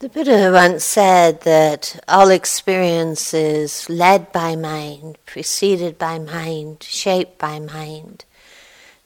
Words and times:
The 0.00 0.08
Buddha 0.08 0.52
once 0.52 0.84
said 0.84 1.40
that 1.40 1.98
all 2.06 2.30
experience 2.30 3.34
is 3.34 3.90
led 3.90 4.30
by 4.30 4.54
mind, 4.54 5.18
preceded 5.26 5.98
by 5.98 6.20
mind, 6.20 6.84
shaped 6.84 7.36
by 7.36 7.58
mind. 7.58 8.24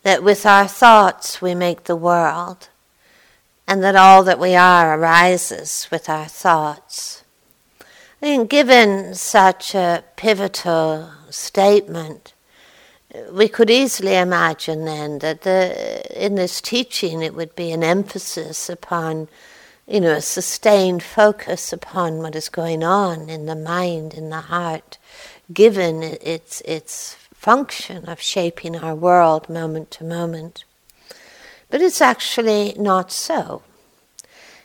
That 0.03 0.23
with 0.23 0.45
our 0.45 0.69
thoughts 0.69 1.41
we 1.41 1.55
make 1.55 1.85
the 1.85 1.97
world, 1.97 2.69
and 3.67 3.83
that 3.83 3.97
all 3.97 4.23
that 4.25 4.39
we 4.39 4.55
are 4.55 4.99
arises 4.99 5.89
with 5.91 6.11
our 6.11 6.27
thoughts. 6.27 7.25
I 7.81 7.87
think, 8.21 8.51
given 8.51 9.15
such 9.15 9.75
a 9.75 10.05
pivotal 10.17 11.11
statement, 11.31 12.35
we 13.33 13.49
could 13.49 13.71
easily 13.71 14.17
imagine 14.17 14.85
then 14.85 15.21
that 15.21 15.41
the, 15.41 16.23
in 16.23 16.35
this 16.35 16.61
teaching 16.61 17.23
it 17.23 17.35
would 17.35 17.57
be 17.57 17.73
an 17.73 17.83
emphasis 17.83 18.69
upon 18.69 19.29
you 19.87 20.01
know, 20.01 20.13
a 20.13 20.21
sustained 20.21 21.03
focus 21.03 21.73
upon 21.73 22.19
what 22.19 22.37
is 22.37 22.49
going 22.49 22.85
on 22.85 23.29
in 23.29 23.47
the 23.47 23.57
mind, 23.57 24.15
in 24.15 24.31
the 24.31 24.43
heart, 24.43 24.99
given 25.53 26.03
its, 26.03 26.61
its 26.63 27.15
function 27.35 28.09
of 28.09 28.21
shaping 28.21 28.77
our 28.77 28.95
world 28.95 29.49
moment 29.49 29.91
to 29.91 30.05
moment. 30.05 30.65
But 31.69 31.81
it's 31.81 32.01
actually 32.01 32.75
not 32.79 33.11
so. 33.11 33.63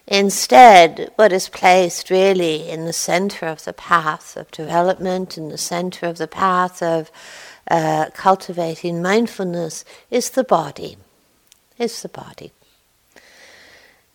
Instead, 0.08 1.12
what 1.16 1.34
is 1.34 1.50
placed 1.50 2.10
really 2.10 2.70
in 2.70 2.86
the 2.86 2.94
center 2.94 3.46
of 3.46 3.66
the 3.66 3.74
path 3.74 4.38
of 4.38 4.50
development, 4.52 5.38
in 5.38 5.50
the 5.50 5.58
center 5.58 6.06
of 6.06 6.18
the 6.18 6.28
path 6.28 6.82
of 6.82 7.12
uh, 7.70 8.06
cultivating 8.14 9.02
mindfulness, 9.02 9.84
is 10.10 10.30
the 10.30 10.46
body. 10.46 10.98
Is 11.78 12.02
the 12.02 12.10
body. 12.10 12.54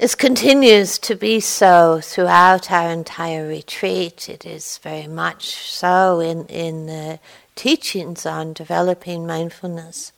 This 0.02 0.16
continues 0.16 0.98
to 0.98 1.14
be 1.14 1.38
so 1.38 2.00
throughout 2.02 2.72
our 2.72 2.90
entire 2.90 3.46
retreat. 3.46 4.28
It 4.28 4.44
is 4.44 4.78
very 4.78 5.06
much 5.06 5.54
so 5.54 6.18
in, 6.18 6.44
in 6.46 6.86
the 6.86 7.20
teachings 7.54 8.26
on 8.26 8.52
developing 8.52 9.28
mindfulness. 9.28 10.10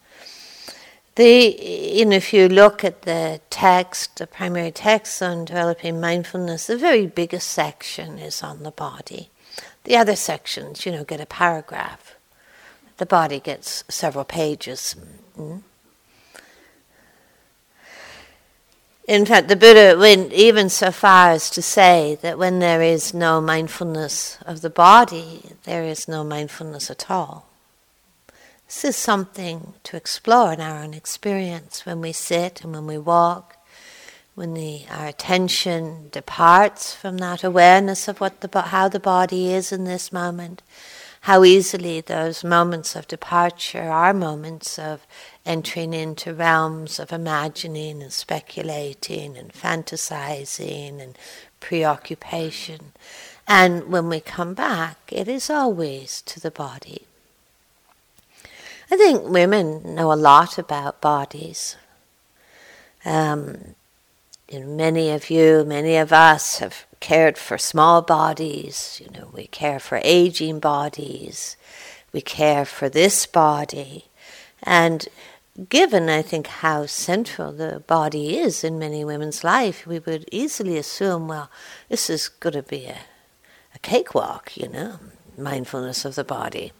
The, 1.17 1.93
you 1.93 2.07
know, 2.07 2.17
if 2.17 2.33
you 2.33 2.49
look 2.49 2.83
at 2.83 3.03
the 3.03 3.43
text, 3.51 4.17
the 4.17 4.27
primary 4.27 4.71
text 4.71 5.23
on 5.23 5.45
developing 5.45 6.01
mindfulness, 6.01 6.67
the 6.67 6.79
very 6.79 7.07
biggest 7.07 7.51
section 7.51 8.19
is 8.19 8.43
on 8.43 8.63
the 8.63 8.71
body. 8.71 9.29
The 9.83 9.99
other 9.99 10.17
sections, 10.17 10.87
you 10.87 10.93
know, 10.93 11.05
get 11.05 11.21
a 11.21 11.27
paragraph. 11.27 12.15
The 12.97 13.05
body 13.05 13.39
gets 13.39 13.85
several 13.91 14.25
pages. 14.25 14.97
Mm-hmm. 15.39 15.59
In 19.07 19.27
fact, 19.27 19.49
the 19.49 19.57
Buddha 19.57 19.99
went 19.99 20.33
even 20.33 20.71
so 20.71 20.91
far 20.91 21.31
as 21.31 21.51
to 21.51 21.61
say 21.61 22.17
that 22.23 22.39
when 22.39 22.59
there 22.59 22.81
is 22.81 23.13
no 23.13 23.39
mindfulness 23.39 24.39
of 24.47 24.63
the 24.63 24.71
body, 24.71 25.43
there 25.65 25.85
is 25.85 26.09
no 26.09 26.25
mindfulness 26.25 26.91
at 26.91 27.11
all. 27.11 27.47
This 28.67 28.85
is 28.85 28.97
something 28.97 29.75
to 29.85 29.99
explore 29.99 30.55
in 30.55 30.61
our 30.63 30.83
own 30.83 30.95
experience 30.95 31.85
when 31.85 32.01
we 32.01 32.13
sit 32.13 32.65
and 32.65 32.73
when 32.73 32.87
we 32.87 32.97
walk, 32.97 33.59
when 34.35 34.55
the, 34.55 34.87
our 34.91 35.07
attention 35.07 36.09
departs 36.11 36.95
from 36.95 37.19
that 37.19 37.45
awareness 37.45 38.09
of 38.09 38.23
what 38.23 38.41
the, 38.41 38.61
how 38.63 38.89
the 38.89 38.99
body 38.99 39.53
is 39.53 39.71
in 39.71 39.85
this 39.85 40.15
moment, 40.15 40.63
how 41.21 41.45
easily 41.45 42.01
those 42.01 42.43
moments 42.43 42.97
of 42.97 43.07
departure 43.07 43.83
are 43.83 44.15
moments 44.15 44.79
of 44.79 45.07
entering 45.47 45.93
into 45.93 46.33
realms 46.33 46.99
of 46.99 47.13
imagining 47.13 48.03
and 48.03 48.13
speculating 48.13 49.37
and 49.37 49.53
fantasizing 49.53 51.01
and 51.01 51.19
preoccupation. 51.61 52.93
And 53.47 53.89
when 53.89 54.09
we 54.09 54.21
come 54.21 54.55
back, 54.55 54.99
it 55.09 55.29
is 55.29 55.51
always 55.51 56.23
to 56.23 56.41
the 56.41 56.51
body. 56.51 57.07
I 58.91 58.97
think 58.97 59.25
women 59.25 59.95
know 59.95 60.13
a 60.13 60.15
lot 60.15 60.59
about 60.59 61.01
bodies. 61.01 61.77
Um, 63.05 63.75
you 64.51 64.61
know, 64.61 64.67
many 64.67 65.11
of 65.11 65.31
you, 65.31 65.65
many 65.67 65.97
of 65.97 66.13
us 66.13 66.59
have 66.59 66.87
cared 67.01 67.37
for 67.37 67.59
small 67.59 68.03
bodies. 68.03 69.01
You 69.03 69.11
know, 69.19 69.31
we 69.33 69.47
care 69.49 69.81
for 69.81 70.01
aging 70.05 70.61
bodies. 70.61 71.57
We 72.13 72.21
care 72.21 72.65
for 72.65 72.89
this 72.89 73.27
body. 73.27 74.07
And 74.63 75.09
given, 75.69 76.09
I 76.09 76.23
think, 76.23 76.47
how 76.47 76.87
central 76.87 77.53
the 77.53 77.83
body 77.87 78.39
is 78.39 78.65
in 78.65 78.79
many 78.79 79.05
women's 79.05 79.45
life, 79.45 79.87
we 79.87 80.01
would 80.01 80.29
easily 80.33 80.77
assume, 80.77 81.29
well, 81.29 81.51
this 81.89 82.11
is 82.11 82.29
going 82.29 82.55
to 82.55 82.63
be 82.63 82.87
a, 82.87 82.99
a 83.75 83.79
cakewalk, 83.81 84.57
you 84.57 84.69
know, 84.69 84.99
mindfulness 85.39 86.05
of 86.05 86.17
the 86.17 86.25
body. 86.25 86.73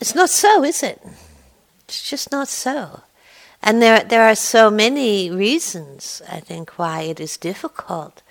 It's 0.00 0.14
not 0.14 0.30
so, 0.30 0.64
is 0.64 0.82
it? 0.82 1.00
It's 1.84 2.08
just 2.08 2.30
not 2.30 2.48
so. 2.48 3.02
And 3.62 3.80
there, 3.80 4.02
there 4.02 4.22
are 4.22 4.34
so 4.34 4.70
many 4.70 5.30
reasons, 5.30 6.22
I 6.28 6.40
think, 6.40 6.78
why 6.78 7.02
it 7.02 7.20
is 7.20 7.36
difficult 7.36 8.22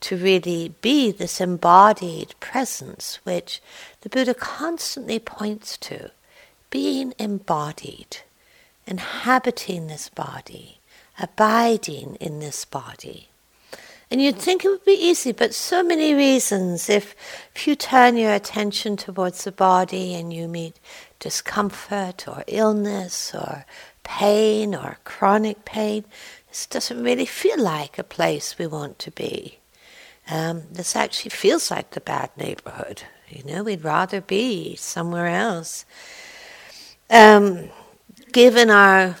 to 0.00 0.16
really 0.16 0.74
be 0.80 1.10
this 1.10 1.40
embodied 1.40 2.34
presence, 2.38 3.18
which 3.24 3.60
the 4.02 4.08
Buddha 4.08 4.34
constantly 4.34 5.18
points 5.18 5.76
to, 5.78 6.10
being 6.70 7.14
embodied 7.18 8.18
inhabiting 8.86 9.86
this 9.86 10.08
body, 10.08 10.78
abiding 11.18 12.16
in 12.16 12.38
this 12.38 12.64
body. 12.64 13.28
And 14.10 14.22
you'd 14.22 14.38
think 14.38 14.64
it 14.64 14.68
would 14.68 14.84
be 14.84 14.92
easy, 14.92 15.32
but 15.32 15.52
so 15.52 15.82
many 15.82 16.14
reasons. 16.14 16.88
If, 16.88 17.16
if 17.54 17.66
you 17.66 17.74
turn 17.74 18.16
your 18.16 18.32
attention 18.32 18.96
towards 18.96 19.42
the 19.42 19.50
body 19.50 20.14
and 20.14 20.32
you 20.32 20.46
meet 20.46 20.78
discomfort 21.18 22.28
or 22.28 22.44
illness 22.46 23.34
or 23.34 23.64
pain 24.04 24.76
or 24.76 24.98
chronic 25.02 25.64
pain, 25.64 26.04
this 26.48 26.66
doesn't 26.66 27.02
really 27.02 27.26
feel 27.26 27.60
like 27.60 27.98
a 27.98 28.04
place 28.04 28.56
we 28.58 28.68
want 28.68 29.00
to 29.00 29.10
be. 29.10 29.58
Um, 30.30 30.62
this 30.70 30.94
actually 30.94 31.30
feels 31.30 31.70
like 31.70 31.90
the 31.90 32.00
bad 32.00 32.30
neighborhood. 32.36 33.02
You 33.28 33.42
know, 33.42 33.64
we'd 33.64 33.84
rather 33.84 34.20
be 34.20 34.76
somewhere 34.76 35.26
else. 35.26 35.84
Um, 37.10 37.70
given 38.36 38.68
our 38.68 39.16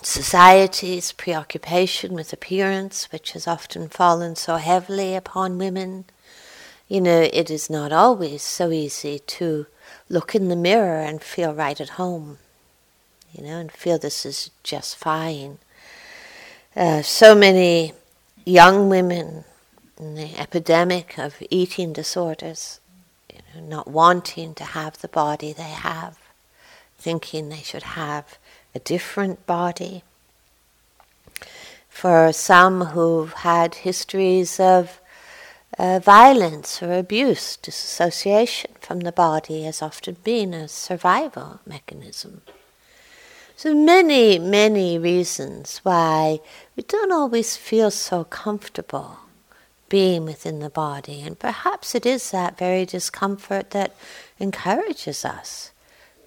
society's 0.00 1.12
preoccupation 1.12 2.14
with 2.14 2.32
appearance, 2.32 3.12
which 3.12 3.32
has 3.32 3.46
often 3.46 3.86
fallen 3.86 4.34
so 4.34 4.56
heavily 4.56 5.14
upon 5.14 5.58
women, 5.58 6.06
you 6.88 7.02
know, 7.02 7.28
it 7.30 7.50
is 7.50 7.68
not 7.68 7.92
always 7.92 8.40
so 8.40 8.70
easy 8.70 9.18
to 9.18 9.66
look 10.08 10.34
in 10.34 10.48
the 10.48 10.56
mirror 10.56 11.00
and 11.00 11.20
feel 11.20 11.52
right 11.52 11.78
at 11.82 12.00
home, 12.00 12.38
you 13.30 13.44
know, 13.44 13.58
and 13.58 13.70
feel 13.70 13.98
this 13.98 14.24
is 14.24 14.50
just 14.62 14.96
fine. 14.96 15.58
Uh, 16.74 17.02
so 17.02 17.34
many 17.34 17.92
young 18.46 18.88
women 18.88 19.44
in 19.98 20.14
the 20.14 20.34
epidemic 20.40 21.18
of 21.18 21.42
eating 21.50 21.92
disorders, 21.92 22.80
you 23.30 23.40
know, 23.54 23.68
not 23.68 23.86
wanting 23.86 24.54
to 24.54 24.64
have 24.64 24.96
the 25.02 25.08
body 25.08 25.52
they 25.52 25.62
have 25.64 26.16
thinking 27.08 27.48
they 27.48 27.62
should 27.70 27.96
have 28.04 28.36
a 28.74 28.78
different 28.80 29.46
body. 29.46 30.02
For 31.88 32.34
some 32.34 32.76
who've 32.92 33.32
had 33.32 33.76
histories 33.76 34.60
of 34.60 35.00
uh, 35.78 36.00
violence 36.00 36.82
or 36.82 36.92
abuse, 36.92 37.56
disassociation 37.56 38.72
from 38.82 39.00
the 39.00 39.18
body 39.26 39.62
has 39.62 39.80
often 39.80 40.18
been 40.22 40.52
a 40.52 40.68
survival 40.68 41.60
mechanism. 41.64 42.42
So 43.56 43.74
many, 43.74 44.38
many 44.38 44.98
reasons 44.98 45.80
why 45.84 46.40
we 46.76 46.82
don't 46.82 47.10
always 47.20 47.56
feel 47.56 47.90
so 47.90 48.24
comfortable 48.24 49.20
being 49.88 50.26
within 50.26 50.58
the 50.58 50.68
body, 50.68 51.22
and 51.22 51.38
perhaps 51.38 51.94
it 51.94 52.04
is 52.04 52.32
that 52.32 52.58
very 52.58 52.84
discomfort 52.84 53.70
that 53.70 53.96
encourages 54.38 55.24
us 55.24 55.70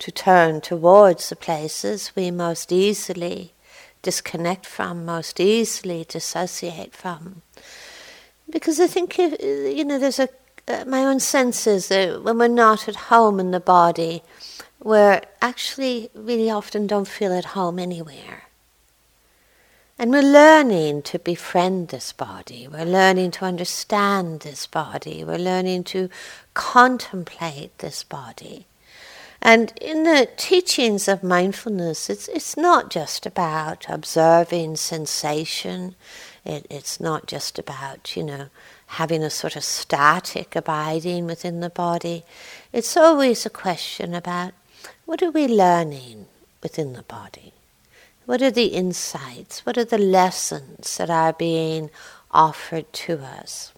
to 0.01 0.11
turn 0.11 0.61
towards 0.61 1.29
the 1.29 1.35
places 1.35 2.11
we 2.15 2.31
most 2.31 2.71
easily 2.71 3.53
disconnect 4.01 4.65
from, 4.65 5.05
most 5.05 5.39
easily 5.39 6.05
dissociate 6.09 6.93
from. 6.93 7.43
Because 8.49 8.79
I 8.79 8.87
think, 8.87 9.19
you 9.19 9.85
know, 9.85 9.99
there's 9.99 10.19
a, 10.19 10.27
uh, 10.67 10.85
my 10.85 11.05
own 11.05 11.19
sense 11.19 11.67
is 11.67 11.89
that 11.89 12.23
when 12.23 12.39
we're 12.39 12.47
not 12.47 12.87
at 12.87 12.95
home 13.11 13.39
in 13.39 13.51
the 13.51 13.59
body, 13.59 14.23
we're 14.83 15.21
actually 15.39 16.09
really 16.15 16.49
often 16.49 16.87
don't 16.87 17.07
feel 17.07 17.31
at 17.31 17.53
home 17.53 17.77
anywhere. 17.77 18.45
And 19.99 20.09
we're 20.09 20.23
learning 20.23 21.03
to 21.03 21.19
befriend 21.19 21.89
this 21.89 22.11
body. 22.11 22.67
We're 22.67 22.85
learning 22.85 23.31
to 23.31 23.45
understand 23.45 24.39
this 24.39 24.65
body. 24.65 25.23
We're 25.23 25.37
learning 25.37 25.83
to 25.85 26.09
contemplate 26.55 27.77
this 27.77 28.03
body. 28.03 28.65
And 29.41 29.73
in 29.81 30.03
the 30.03 30.29
teachings 30.37 31.07
of 31.07 31.23
mindfulness, 31.23 32.09
it's, 32.09 32.27
it's 32.27 32.55
not 32.55 32.91
just 32.91 33.25
about 33.25 33.85
observing 33.89 34.75
sensation. 34.75 35.95
It, 36.45 36.67
it's 36.69 36.99
not 36.99 37.25
just 37.25 37.57
about, 37.57 38.15
you 38.15 38.23
know, 38.23 38.47
having 38.85 39.23
a 39.23 39.29
sort 39.31 39.55
of 39.55 39.63
static 39.63 40.55
abiding 40.55 41.25
within 41.25 41.59
the 41.59 41.69
body. 41.71 42.23
It's 42.71 42.95
always 42.95 43.45
a 43.45 43.49
question 43.49 44.13
about 44.13 44.53
what 45.05 45.23
are 45.23 45.31
we 45.31 45.47
learning 45.47 46.27
within 46.61 46.93
the 46.93 47.03
body? 47.03 47.53
What 48.25 48.41
are 48.41 48.51
the 48.51 48.67
insights? 48.67 49.65
What 49.65 49.77
are 49.77 49.85
the 49.85 49.97
lessons 49.97 50.97
that 50.97 51.09
are 51.09 51.33
being 51.33 51.89
offered 52.31 52.93
to 52.93 53.19
us? 53.19 53.73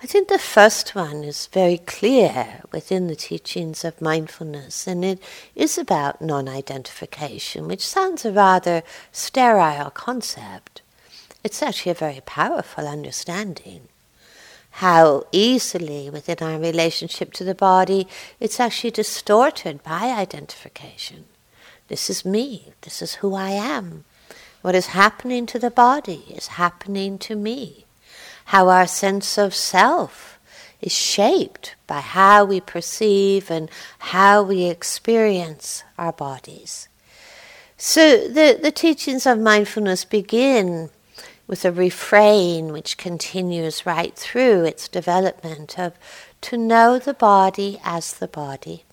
I 0.00 0.06
think 0.06 0.28
the 0.28 0.38
first 0.38 0.94
one 0.94 1.24
is 1.24 1.48
very 1.48 1.78
clear 1.78 2.62
within 2.70 3.08
the 3.08 3.16
teachings 3.16 3.84
of 3.84 4.00
mindfulness, 4.00 4.86
and 4.86 5.04
it 5.04 5.20
is 5.56 5.76
about 5.76 6.22
non 6.22 6.48
identification, 6.48 7.66
which 7.66 7.84
sounds 7.84 8.24
a 8.24 8.30
rather 8.30 8.84
sterile 9.10 9.90
concept. 9.90 10.82
It's 11.42 11.62
actually 11.62 11.90
a 11.90 12.06
very 12.06 12.20
powerful 12.24 12.86
understanding. 12.86 13.88
How 14.70 15.24
easily, 15.32 16.08
within 16.10 16.38
our 16.42 16.60
relationship 16.60 17.32
to 17.32 17.42
the 17.42 17.56
body, 17.56 18.06
it's 18.38 18.60
actually 18.60 18.92
distorted 18.92 19.82
by 19.82 20.12
identification. 20.16 21.24
This 21.88 22.08
is 22.08 22.24
me, 22.24 22.72
this 22.82 23.02
is 23.02 23.14
who 23.14 23.34
I 23.34 23.50
am. 23.50 24.04
What 24.62 24.76
is 24.76 24.88
happening 24.88 25.46
to 25.46 25.58
the 25.58 25.72
body 25.72 26.24
is 26.28 26.48
happening 26.58 27.18
to 27.18 27.34
me 27.34 27.86
how 28.48 28.70
our 28.70 28.86
sense 28.86 29.36
of 29.36 29.54
self 29.54 30.38
is 30.80 30.90
shaped 30.90 31.74
by 31.86 32.00
how 32.00 32.46
we 32.46 32.60
perceive 32.60 33.50
and 33.50 33.70
how 33.98 34.42
we 34.42 34.64
experience 34.64 35.84
our 35.98 36.12
bodies. 36.12 36.88
So 37.76 38.26
the, 38.26 38.58
the 38.60 38.70
teachings 38.70 39.26
of 39.26 39.38
mindfulness 39.38 40.06
begin 40.06 40.88
with 41.46 41.66
a 41.66 41.72
refrain 41.72 42.72
which 42.72 42.96
continues 42.96 43.84
right 43.84 44.16
through 44.16 44.64
its 44.64 44.88
development 44.88 45.78
of 45.78 45.92
to 46.40 46.56
know 46.56 46.98
the 46.98 47.12
body 47.12 47.78
as 47.84 48.14
the 48.14 48.28
body. 48.28 48.84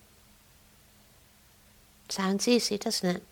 Sounds 2.10 2.46
easy, 2.46 2.76
doesn't 2.76 3.16
it? 3.16 3.22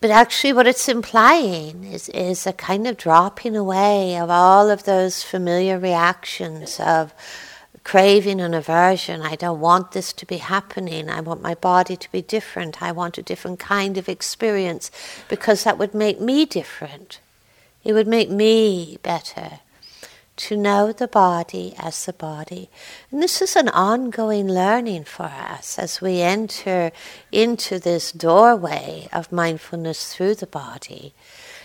But 0.00 0.10
actually, 0.10 0.52
what 0.52 0.66
it's 0.66 0.88
implying 0.88 1.84
is, 1.84 2.08
is 2.10 2.46
a 2.46 2.52
kind 2.52 2.86
of 2.86 2.96
dropping 2.96 3.56
away 3.56 4.16
of 4.18 4.28
all 4.28 4.70
of 4.70 4.84
those 4.84 5.22
familiar 5.22 5.78
reactions 5.78 6.78
of 6.78 7.14
craving 7.82 8.40
and 8.40 8.54
aversion. 8.54 9.22
I 9.22 9.36
don't 9.36 9.60
want 9.60 9.92
this 9.92 10.12
to 10.14 10.26
be 10.26 10.38
happening. 10.38 11.08
I 11.08 11.20
want 11.20 11.40
my 11.40 11.54
body 11.54 11.96
to 11.96 12.12
be 12.12 12.20
different. 12.20 12.82
I 12.82 12.92
want 12.92 13.16
a 13.16 13.22
different 13.22 13.58
kind 13.58 13.96
of 13.96 14.08
experience 14.08 14.90
because 15.28 15.64
that 15.64 15.78
would 15.78 15.94
make 15.94 16.20
me 16.20 16.44
different. 16.44 17.20
It 17.84 17.92
would 17.92 18.08
make 18.08 18.28
me 18.28 18.98
better 19.02 19.60
to 20.36 20.56
know 20.56 20.92
the 20.92 21.08
body 21.08 21.74
as 21.78 22.04
the 22.04 22.12
body. 22.12 22.68
And 23.10 23.22
this 23.22 23.40
is 23.40 23.56
an 23.56 23.68
ongoing 23.70 24.48
learning 24.48 25.04
for 25.04 25.24
us 25.24 25.78
as 25.78 26.00
we 26.00 26.20
enter 26.20 26.92
into 27.32 27.78
this 27.78 28.12
doorway 28.12 29.08
of 29.12 29.32
mindfulness 29.32 30.14
through 30.14 30.36
the 30.36 30.46
body. 30.46 31.14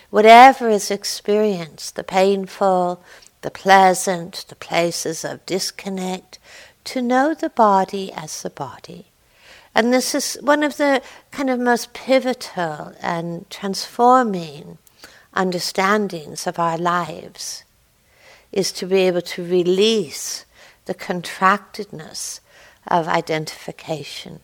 Whatever 0.10 0.70
is 0.70 0.90
experienced, 0.90 1.96
the 1.96 2.04
painful, 2.04 3.04
the 3.42 3.52
pleasant, 3.52 4.46
the 4.48 4.56
places 4.56 5.26
of 5.26 5.46
disconnect, 5.46 6.40
to 6.86 7.02
know 7.02 7.34
the 7.34 7.50
body 7.50 8.12
as 8.14 8.42
the 8.42 8.50
body. 8.50 9.08
And 9.76 9.94
this 9.94 10.14
is 10.16 10.38
one 10.42 10.64
of 10.64 10.78
the 10.78 11.02
kind 11.32 11.50
of 11.50 11.60
most 11.60 11.94
pivotal 11.94 12.94
and 13.02 13.50
transforming 13.50 14.78
understandings 15.34 16.46
of 16.46 16.60
our 16.60 16.78
lives 16.78 17.64
is 18.52 18.72
to 18.74 18.86
be 18.86 19.02
able 19.02 19.22
to 19.22 19.44
release 19.44 20.46
the 20.86 20.94
contractedness 20.94 22.40
of 22.88 23.08
identification. 23.08 24.40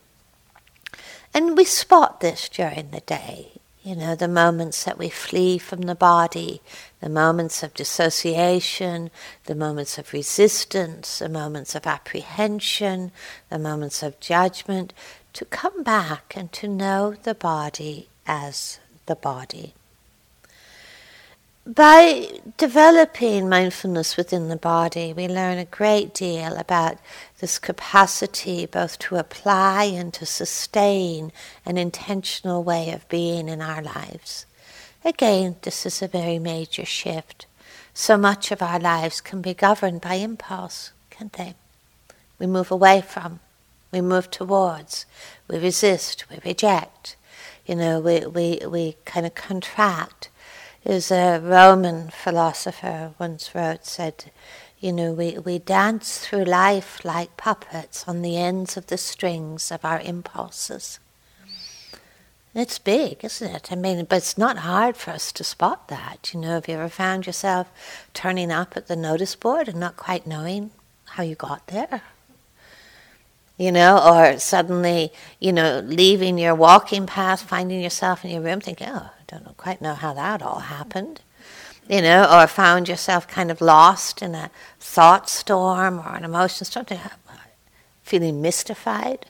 And 1.34 1.56
we 1.56 1.64
spot 1.64 2.20
this 2.20 2.48
during 2.48 2.90
the 2.90 3.00
day. 3.00 3.52
You 3.82 3.96
know, 3.96 4.14
the 4.14 4.28
moments 4.28 4.84
that 4.84 4.98
we 4.98 5.08
flee 5.08 5.56
from 5.56 5.82
the 5.82 5.94
body, 5.94 6.60
the 7.00 7.08
moments 7.08 7.62
of 7.62 7.74
dissociation, 7.74 9.10
the 9.44 9.54
moments 9.54 9.98
of 9.98 10.12
resistance, 10.12 11.20
the 11.20 11.28
moments 11.28 11.74
of 11.74 11.86
apprehension, 11.86 13.12
the 13.48 13.58
moments 13.58 14.02
of 14.02 14.20
judgment, 14.20 14.92
to 15.32 15.44
come 15.44 15.82
back 15.82 16.34
and 16.36 16.52
to 16.52 16.68
know 16.68 17.14
the 17.22 17.34
body 17.34 18.08
as 18.26 18.80
the 19.06 19.16
body 19.16 19.74
by 21.68 22.40
developing 22.56 23.46
mindfulness 23.46 24.16
within 24.16 24.48
the 24.48 24.56
body, 24.56 25.12
we 25.12 25.28
learn 25.28 25.58
a 25.58 25.66
great 25.66 26.14
deal 26.14 26.56
about 26.56 26.96
this 27.40 27.58
capacity 27.58 28.64
both 28.64 28.98
to 29.00 29.16
apply 29.16 29.84
and 29.84 30.14
to 30.14 30.24
sustain 30.24 31.30
an 31.66 31.76
intentional 31.76 32.64
way 32.64 32.90
of 32.90 33.06
being 33.10 33.50
in 33.50 33.60
our 33.60 33.82
lives. 33.82 34.46
Again, 35.04 35.56
this 35.60 35.84
is 35.84 36.00
a 36.00 36.08
very 36.08 36.38
major 36.38 36.86
shift. 36.86 37.44
So 37.92 38.16
much 38.16 38.50
of 38.50 38.62
our 38.62 38.80
lives 38.80 39.20
can 39.20 39.42
be 39.42 39.52
governed 39.52 40.00
by 40.00 40.14
impulse, 40.14 40.92
can't 41.10 41.34
they? 41.34 41.54
We 42.38 42.46
move 42.46 42.70
away 42.70 43.02
from, 43.02 43.40
we 43.92 44.00
move 44.00 44.30
towards, 44.30 45.04
we 45.48 45.58
resist, 45.58 46.24
we 46.30 46.38
reject. 46.42 47.16
You 47.66 47.74
know, 47.74 48.00
we, 48.00 48.24
we, 48.24 48.60
we 48.66 48.96
kind 49.04 49.26
of 49.26 49.34
contract 49.34 50.30
is 50.88 51.10
a 51.10 51.38
Roman 51.38 52.08
philosopher 52.08 53.12
once 53.18 53.54
wrote, 53.54 53.84
said, 53.84 54.32
you 54.80 54.90
know, 54.90 55.12
we, 55.12 55.38
we 55.38 55.58
dance 55.58 56.18
through 56.18 56.44
life 56.44 57.04
like 57.04 57.36
puppets 57.36 58.08
on 58.08 58.22
the 58.22 58.38
ends 58.38 58.76
of 58.76 58.86
the 58.86 58.96
strings 58.96 59.70
of 59.70 59.84
our 59.84 60.00
impulses. 60.00 60.98
It's 62.54 62.78
big, 62.78 63.22
isn't 63.22 63.54
it? 63.54 63.70
I 63.70 63.74
mean, 63.74 64.06
but 64.06 64.16
it's 64.16 64.38
not 64.38 64.58
hard 64.58 64.96
for 64.96 65.10
us 65.10 65.30
to 65.32 65.44
spot 65.44 65.88
that. 65.88 66.32
You 66.32 66.40
know, 66.40 66.54
have 66.54 66.66
you 66.68 66.74
ever 66.74 66.88
found 66.88 67.26
yourself 67.26 67.68
turning 68.14 68.50
up 68.50 68.74
at 68.74 68.88
the 68.88 68.96
notice 68.96 69.36
board 69.36 69.68
and 69.68 69.78
not 69.78 69.96
quite 69.96 70.26
knowing 70.26 70.70
how 71.04 71.22
you 71.22 71.34
got 71.34 71.66
there? 71.66 72.00
You 73.58 73.72
know, 73.72 73.98
or 73.98 74.38
suddenly, 74.38 75.12
you 75.38 75.52
know, 75.52 75.80
leaving 75.84 76.38
your 76.38 76.54
walking 76.54 77.06
path, 77.06 77.42
finding 77.42 77.82
yourself 77.82 78.24
in 78.24 78.30
your 78.30 78.40
room 78.40 78.60
thinking, 78.60 78.88
oh, 78.90 79.10
don't 79.28 79.56
quite 79.56 79.82
know 79.82 79.94
how 79.94 80.14
that 80.14 80.42
all 80.42 80.60
happened. 80.60 81.20
You 81.88 82.02
know, 82.02 82.24
or 82.30 82.46
found 82.46 82.88
yourself 82.88 83.26
kind 83.28 83.50
of 83.50 83.60
lost 83.60 84.20
in 84.20 84.34
a 84.34 84.50
thought 84.78 85.30
storm 85.30 86.00
or 86.00 86.16
an 86.16 86.24
emotion 86.24 86.66
storm, 86.66 86.86
feeling 88.02 88.42
mystified. 88.42 89.26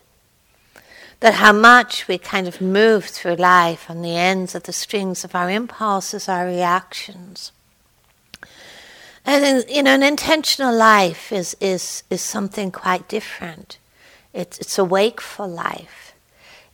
That 1.21 1.35
how 1.35 1.53
much 1.53 2.09
we 2.09 2.19
kind 2.19 2.49
of 2.49 2.61
move 2.61 3.05
through 3.05 3.37
life 3.37 3.91
on 3.91 4.03
the 4.03 4.17
ends 4.17 4.55
of 4.55 4.65
the 4.65 4.73
strings 4.73 5.25
of 5.25 5.35
our 5.35 5.51
impulses, 5.51 6.29
our 6.29 6.47
reactions. 6.47 7.53
And 9.25 9.65
you 9.69 9.83
know, 9.83 9.95
an 9.95 10.03
intentional 10.03 10.75
life 10.75 11.31
is, 11.33 11.57
is, 11.61 12.03
is 12.09 12.23
something 12.23 12.73
quite 12.73 13.09
different. 13.09 13.79
It's, 14.33 14.59
it's 14.59 14.79
a 14.79 14.85
wakeful 14.85 15.49
life. 15.49 16.15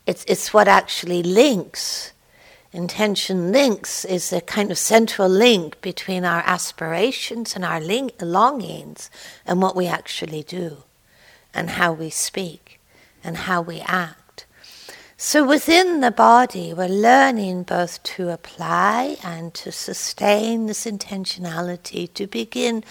It's, 0.07 0.25
it's 0.29 0.55
what 0.55 0.69
actually 0.69 1.23
links 1.23 2.13
intention 2.75 3.53
links 3.53 4.05
is 4.05 4.33
a 4.33 4.41
kind 4.41 4.73
of 4.73 4.77
central 4.77 5.29
link 5.29 5.81
between 5.81 6.25
our 6.25 6.43
aspirations 6.45 7.55
and 7.55 7.65
our 7.65 7.81
link, 7.81 8.13
longings 8.21 9.11
and 9.47 9.63
what 9.63 9.77
we 9.77 9.87
actually 9.87 10.43
do 10.43 10.79
and 11.55 11.71
how 11.71 11.93
we 11.93 12.11
speak 12.11 12.81
and 13.23 13.37
how 13.37 13.63
we 13.63 13.81
act. 13.81 14.45
So 15.17 15.47
within 15.47 16.01
the 16.01 16.11
body, 16.11 16.75
we're 16.75 16.89
learning 16.89 17.63
both 17.63 18.03
to 18.03 18.31
apply 18.31 19.19
and 19.23 19.55
to 19.55 19.71
sustain 19.71 20.67
this 20.67 20.85
intentionality, 20.85 22.13
to 22.15 22.27
begin 22.27 22.83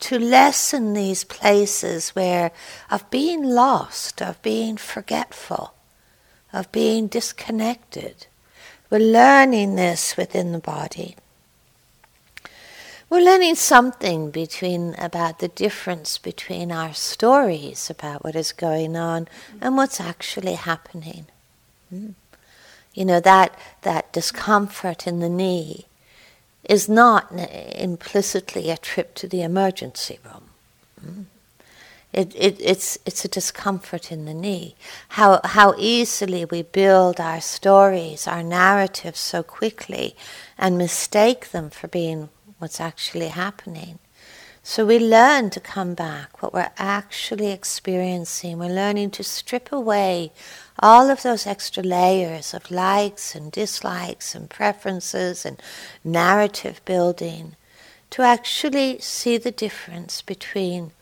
to 0.00 0.18
lessen 0.20 0.94
these 0.94 1.24
places 1.24 2.10
where 2.10 2.52
of 2.92 3.10
being 3.10 3.42
lost, 3.42 4.22
of 4.22 4.40
being 4.42 4.76
forgetful, 4.76 5.74
of 6.52 6.70
being 6.70 7.08
disconnected 7.08 8.26
we're 8.92 8.98
learning 8.98 9.76
this 9.76 10.18
within 10.18 10.52
the 10.52 10.58
body. 10.58 11.16
We're 13.08 13.24
learning 13.24 13.54
something 13.54 14.30
between 14.30 14.94
about 14.96 15.38
the 15.38 15.48
difference 15.48 16.18
between 16.18 16.70
our 16.70 16.92
stories 16.92 17.88
about 17.88 18.22
what 18.22 18.36
is 18.36 18.52
going 18.52 18.94
on 18.94 19.28
and 19.62 19.78
what's 19.78 19.98
actually 19.98 20.56
happening. 20.56 21.24
Mm. 21.92 22.12
You 22.92 23.06
know 23.06 23.20
that 23.20 23.58
that 23.80 24.12
discomfort 24.12 25.06
in 25.06 25.20
the 25.20 25.30
knee 25.30 25.86
is 26.68 26.86
not 26.86 27.32
implicitly 27.32 28.68
a 28.68 28.76
trip 28.76 29.14
to 29.14 29.26
the 29.26 29.40
emergency 29.40 30.18
room. 30.22 30.50
Mm. 31.02 31.24
It, 32.12 32.34
it, 32.36 32.56
it's, 32.60 32.98
it's 33.06 33.24
a 33.24 33.28
discomfort 33.28 34.12
in 34.12 34.26
the 34.26 34.34
knee. 34.34 34.76
How, 35.10 35.40
how 35.44 35.74
easily 35.78 36.44
we 36.44 36.62
build 36.62 37.18
our 37.18 37.40
stories, 37.40 38.26
our 38.26 38.42
narratives 38.42 39.18
so 39.18 39.42
quickly 39.42 40.14
and 40.58 40.76
mistake 40.76 41.52
them 41.52 41.70
for 41.70 41.88
being 41.88 42.28
what's 42.58 42.80
actually 42.80 43.28
happening. 43.28 43.98
So 44.62 44.86
we 44.86 45.00
learn 45.00 45.50
to 45.50 45.60
come 45.60 45.94
back, 45.94 46.40
what 46.40 46.54
we're 46.54 46.70
actually 46.78 47.50
experiencing. 47.50 48.58
We're 48.58 48.68
learning 48.68 49.10
to 49.12 49.24
strip 49.24 49.72
away 49.72 50.30
all 50.78 51.10
of 51.10 51.22
those 51.22 51.48
extra 51.48 51.82
layers 51.82 52.54
of 52.54 52.70
likes 52.70 53.34
and 53.34 53.50
dislikes 53.50 54.36
and 54.36 54.48
preferences 54.48 55.44
and 55.44 55.60
narrative 56.04 56.80
building 56.84 57.56
to 58.10 58.22
actually 58.22 59.00
see 59.00 59.36
the 59.36 59.50
difference 59.50 60.22
between 60.22 60.92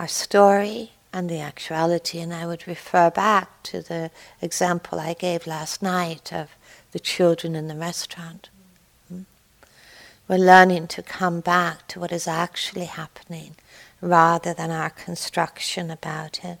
our 0.00 0.08
story 0.08 0.92
and 1.12 1.28
the 1.28 1.40
actuality. 1.40 2.20
And 2.20 2.32
I 2.32 2.46
would 2.46 2.66
refer 2.66 3.10
back 3.10 3.62
to 3.64 3.82
the 3.82 4.10
example 4.40 4.98
I 4.98 5.12
gave 5.12 5.46
last 5.46 5.82
night 5.82 6.32
of 6.32 6.48
the 6.92 6.98
children 6.98 7.54
in 7.54 7.68
the 7.68 7.74
restaurant. 7.74 8.48
Hmm? 9.08 9.22
We're 10.26 10.38
learning 10.38 10.88
to 10.88 11.02
come 11.02 11.40
back 11.40 11.86
to 11.88 12.00
what 12.00 12.12
is 12.12 12.26
actually 12.26 12.86
happening 12.86 13.56
rather 14.00 14.54
than 14.54 14.70
our 14.70 14.88
construction 14.88 15.90
about 15.90 16.42
it. 16.42 16.58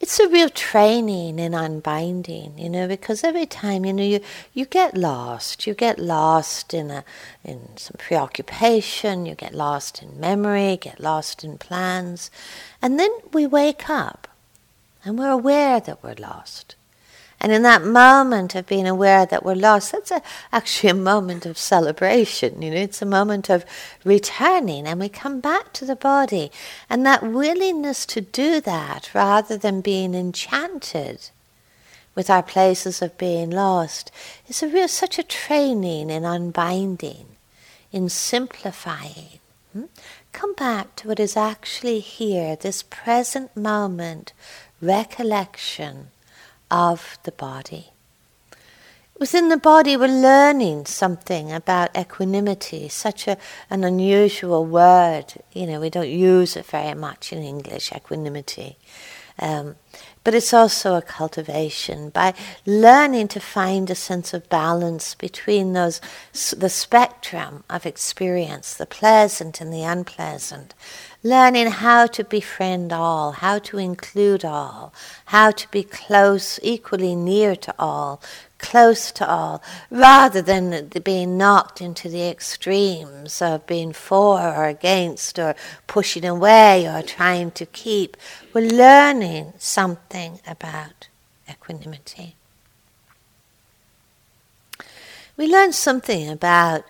It's 0.00 0.20
a 0.20 0.28
real 0.28 0.48
training 0.48 1.40
in 1.40 1.54
unbinding, 1.54 2.56
you 2.56 2.70
know, 2.70 2.86
because 2.86 3.24
every 3.24 3.46
time, 3.46 3.84
you 3.84 3.92
know, 3.92 4.04
you, 4.04 4.20
you 4.54 4.64
get 4.64 4.96
lost. 4.96 5.66
You 5.66 5.74
get 5.74 5.98
lost 5.98 6.72
in 6.72 6.92
a 6.92 7.04
in 7.44 7.76
some 7.76 7.96
preoccupation, 7.98 9.26
you 9.26 9.34
get 9.34 9.54
lost 9.54 10.00
in 10.00 10.20
memory, 10.20 10.78
get 10.80 11.00
lost 11.00 11.42
in 11.42 11.58
plans, 11.58 12.30
and 12.80 12.98
then 12.98 13.10
we 13.32 13.44
wake 13.44 13.90
up 13.90 14.28
and 15.04 15.18
we're 15.18 15.30
aware 15.30 15.80
that 15.80 16.02
we're 16.02 16.14
lost. 16.14 16.76
And 17.40 17.52
in 17.52 17.62
that 17.62 17.84
moment 17.84 18.54
of 18.56 18.66
being 18.66 18.88
aware 18.88 19.24
that 19.24 19.44
we're 19.44 19.54
lost, 19.54 19.92
that's 19.92 20.10
a, 20.10 20.22
actually 20.52 20.90
a 20.90 20.94
moment 20.94 21.46
of 21.46 21.56
celebration. 21.56 22.60
You 22.60 22.72
know, 22.72 22.76
it's 22.76 23.00
a 23.00 23.06
moment 23.06 23.48
of 23.48 23.64
returning, 24.04 24.86
and 24.86 24.98
we 24.98 25.08
come 25.08 25.38
back 25.38 25.72
to 25.74 25.84
the 25.84 25.94
body. 25.94 26.50
And 26.90 27.06
that 27.06 27.22
willingness 27.22 28.04
to 28.06 28.20
do 28.20 28.60
that, 28.62 29.10
rather 29.14 29.56
than 29.56 29.80
being 29.80 30.14
enchanted 30.14 31.30
with 32.16 32.28
our 32.28 32.42
places 32.42 33.00
of 33.00 33.16
being 33.16 33.50
lost, 33.50 34.10
is 34.48 34.62
a 34.62 34.68
real 34.68 34.88
such 34.88 35.16
a 35.18 35.22
training 35.22 36.10
in 36.10 36.24
unbinding, 36.24 37.26
in 37.92 38.08
simplifying. 38.08 39.38
Hmm? 39.72 39.84
Come 40.32 40.54
back 40.54 40.96
to 40.96 41.08
what 41.08 41.20
is 41.20 41.36
actually 41.36 42.00
here, 42.00 42.56
this 42.56 42.82
present 42.82 43.56
moment, 43.56 44.32
recollection 44.82 46.08
of 46.70 47.18
the 47.24 47.32
body. 47.32 47.90
Within 49.18 49.48
the 49.48 49.56
body, 49.56 49.96
we're 49.96 50.06
learning 50.06 50.86
something 50.86 51.52
about 51.52 51.96
equanimity, 51.96 52.88
such 52.88 53.26
a, 53.26 53.36
an 53.68 53.82
unusual 53.82 54.64
word. 54.64 55.34
You 55.52 55.66
know, 55.66 55.80
we 55.80 55.90
don't 55.90 56.08
use 56.08 56.56
it 56.56 56.66
very 56.66 56.94
much 56.94 57.32
in 57.32 57.42
English, 57.42 57.90
equanimity. 57.92 58.76
Um, 59.40 59.74
but 60.22 60.34
it's 60.34 60.52
also 60.52 60.94
a 60.94 61.02
cultivation 61.02 62.10
by 62.10 62.34
learning 62.66 63.28
to 63.28 63.40
find 63.40 63.88
a 63.88 63.94
sense 63.94 64.34
of 64.34 64.48
balance 64.48 65.14
between 65.14 65.72
those 65.72 66.00
the 66.56 66.68
spectrum 66.68 67.64
of 67.70 67.86
experience, 67.86 68.74
the 68.74 68.86
pleasant 68.86 69.60
and 69.60 69.72
the 69.72 69.82
unpleasant, 69.82 70.74
learning 71.28 71.66
how 71.66 72.06
to 72.06 72.24
befriend 72.24 72.92
all, 72.92 73.32
how 73.32 73.58
to 73.58 73.78
include 73.78 74.44
all, 74.44 74.92
how 75.26 75.50
to 75.50 75.68
be 75.70 75.82
close, 75.82 76.58
equally 76.62 77.14
near 77.14 77.54
to 77.54 77.74
all, 77.78 78.20
close 78.58 79.12
to 79.12 79.28
all, 79.28 79.62
rather 79.90 80.40
than 80.40 80.88
being 81.04 81.36
knocked 81.36 81.80
into 81.80 82.08
the 82.08 82.28
extremes 82.28 83.42
of 83.42 83.66
being 83.66 83.92
for 83.92 84.40
or 84.40 84.64
against 84.64 85.38
or 85.38 85.54
pushing 85.86 86.24
away 86.24 86.86
or 86.88 87.02
trying 87.02 87.50
to 87.52 87.66
keep. 87.66 88.16
We're 88.52 88.68
learning 88.70 89.52
something 89.58 90.40
about 90.46 91.08
equanimity. 91.48 92.34
We 95.36 95.46
learn 95.46 95.72
something 95.72 96.28
about 96.28 96.84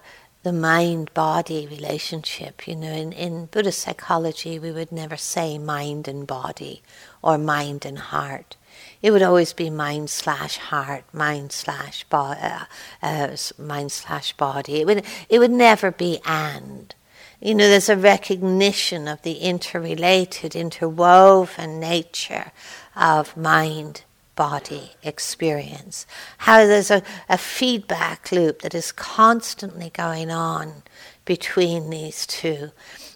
the 0.49 0.53
mind 0.55 1.13
body 1.13 1.67
relationship. 1.67 2.67
You 2.67 2.75
know, 2.75 2.91
in, 2.91 3.13
in 3.13 3.47
Buddhist 3.47 3.81
psychology, 3.81 4.59
we 4.59 4.73
would 4.73 4.91
never 4.91 5.19
say 5.19 5.59
mind 5.59 6.09
and 6.09 6.27
body 6.27 6.81
or 7.21 7.37
mind 7.37 7.85
and 7.85 7.99
heart. 7.99 8.57
It 9.03 9.11
would 9.11 9.23
always 9.23 9.53
be 9.53 9.69
mind 9.69 10.09
slash 10.09 10.57
heart, 10.57 11.05
mind 11.13 11.53
slash 11.53 12.05
bo- 12.05 12.39
uh, 12.41 12.65
uh, 13.03 13.37
mind 13.59 13.93
slash 13.93 14.33
body. 14.39 14.81
It 14.81 14.87
would 14.87 15.05
it 15.29 15.39
would 15.39 15.51
never 15.51 15.91
be 15.91 16.19
and. 16.25 16.95
You 17.43 17.55
know, 17.55 17.69
there's 17.69 17.91
a 17.91 17.97
recognition 17.97 19.07
of 19.07 19.21
the 19.21 19.35
interrelated, 19.35 20.57
interwoven 20.57 21.79
nature 21.79 22.53
of 22.97 23.37
mind 23.37 24.05
body 24.39 24.93
experience. 25.03 26.07
How 26.39 26.65
there's 26.65 26.93
a, 26.93 27.03
a 27.29 27.37
feedback 27.37 28.31
loop 28.31 28.63
that 28.63 28.73
is 28.73 28.93
constantly 28.93 29.91
going 29.91 30.31
on 30.31 30.85
between 31.25 31.91
these 31.91 32.25
two. 32.25 32.71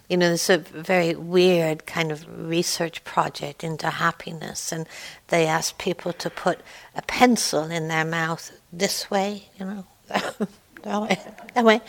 You 0.09 0.17
know, 0.17 0.27
there's 0.27 0.49
a 0.49 0.57
very 0.57 1.15
weird 1.15 1.85
kind 1.85 2.11
of 2.11 2.25
research 2.37 3.05
project 3.05 3.63
into 3.63 3.89
happiness, 3.89 4.73
and 4.73 4.85
they 5.29 5.47
ask 5.47 5.77
people 5.77 6.11
to 6.11 6.29
put 6.29 6.59
a 6.93 7.01
pencil 7.03 7.71
in 7.71 7.87
their 7.87 8.03
mouth 8.03 8.51
this 8.73 9.09
way, 9.09 9.47
you 9.57 9.65
know, 9.65 9.85
that 10.09 11.01
way, 11.01 11.17
that 11.53 11.63
way, 11.63 11.79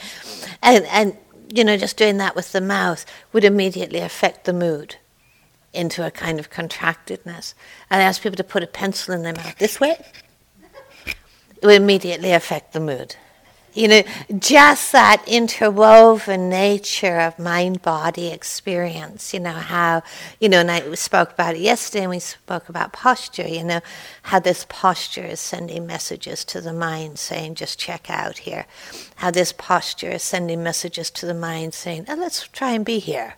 and 0.63 0.85
and 0.87 1.17
you 1.53 1.65
know, 1.65 1.77
just 1.77 1.97
doing 1.97 2.19
that 2.19 2.37
with 2.37 2.53
the 2.53 2.61
mouth 2.61 3.05
would 3.33 3.43
immediately 3.43 3.99
affect 3.99 4.45
the 4.45 4.53
mood 4.53 4.95
into 5.75 6.07
a 6.07 6.11
kind 6.11 6.39
of 6.39 6.51
contractedness. 6.51 7.55
I 7.91 8.01
ask 8.01 8.23
people 8.23 8.37
to 8.37 8.45
put 8.45 8.63
a 8.63 8.67
pencil 8.67 9.15
in 9.15 9.23
their 9.23 9.35
mouth 9.35 9.59
this 9.59 9.81
way. 9.81 9.97
It 11.07 11.67
would 11.67 11.81
immediately 11.81 12.33
affect 12.33 12.73
the 12.73 12.81
mood. 12.81 13.17
You 13.75 13.89
know, 13.89 14.03
just 14.39 14.93
that 14.93 15.25
interwoven 15.27 16.49
nature 16.49 17.19
of 17.19 17.41
mind 17.41 17.83
body 17.83 18.29
experience, 18.29 19.35
you 19.35 19.41
know, 19.41 19.51
how, 19.51 20.05
you 20.39 20.49
know, 20.49 20.61
and 20.61 20.71
I 20.71 20.95
spoke 20.95 21.33
about 21.33 21.57
it 21.57 21.61
yesterday 21.61 22.03
and 22.05 22.11
we 22.11 22.21
spoke 22.21 22.69
about 22.69 22.93
posture, 22.93 23.49
you 23.49 23.65
know, 23.65 23.81
how 24.23 24.39
this 24.39 24.65
posture 24.69 25.25
is 25.25 25.41
sending 25.41 25.89
messages 25.89 26.45
to 26.47 26.61
the 26.61 26.73
mind 26.73 27.19
saying, 27.19 27.57
just 27.57 27.77
check 27.77 28.09
out 28.09 28.39
here. 28.39 28.67
How 29.17 29.33
this 29.33 29.53
posture 29.53 30.11
is 30.11 30.23
sending 30.23 30.63
messages 30.63 31.11
to 31.11 31.27
the 31.27 31.35
mind 31.35 31.75
saying, 31.75 32.07
oh, 32.09 32.15
let's 32.15 32.47
try 32.47 32.71
and 32.71 32.85
be 32.85 33.01
here. 33.01 33.35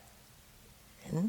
Hmm? 1.08 1.28